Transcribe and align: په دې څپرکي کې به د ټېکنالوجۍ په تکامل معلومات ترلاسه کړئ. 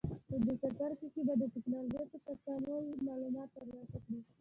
په 0.29 0.35
دې 0.45 0.53
څپرکي 0.61 1.07
کې 1.13 1.21
به 1.27 1.33
د 1.41 1.43
ټېکنالوجۍ 1.53 2.05
په 2.11 2.17
تکامل 2.27 2.83
معلومات 3.07 3.47
ترلاسه 3.57 3.97
کړئ. 4.05 4.19